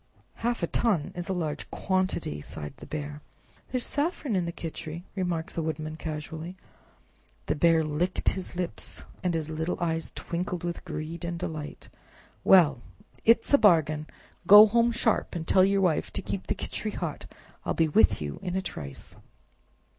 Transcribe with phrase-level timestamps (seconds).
[0.37, 3.21] "Half a ton is a large quantity!" sighed the Bear.
[3.71, 6.57] "There is saffron in the Khichri," remarked the Woodman, casually.
[7.45, 11.87] The Bear licked his lips, and his little eyes twinkled with greed and delight.
[12.43, 12.81] "Well
[13.25, 14.07] it's a bargain!
[14.47, 17.27] Go home sharp and tell your Wife to keep the Khichri hot;
[17.63, 19.15] I'll be with you in a trice."